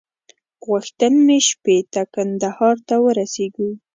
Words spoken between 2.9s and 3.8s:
ورسېږو.